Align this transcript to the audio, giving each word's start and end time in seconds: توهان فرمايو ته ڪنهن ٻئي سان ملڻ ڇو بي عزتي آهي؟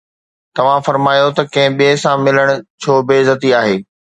توهان 0.55 0.81
فرمايو 0.87 1.29
ته 1.37 1.43
ڪنهن 1.53 1.71
ٻئي 1.77 1.91
سان 2.03 2.15
ملڻ 2.25 2.47
ڇو 2.81 2.93
بي 3.07 3.15
عزتي 3.21 3.49
آهي؟ 3.61 3.75